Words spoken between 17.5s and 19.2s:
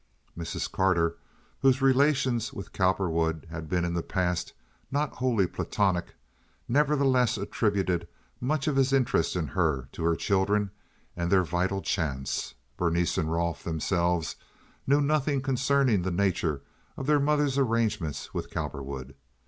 arrangements with Cowperwood.